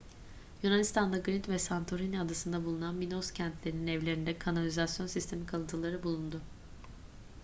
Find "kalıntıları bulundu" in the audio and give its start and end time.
5.45-6.41